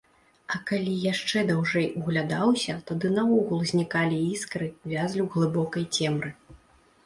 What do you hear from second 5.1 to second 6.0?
ў глыбокай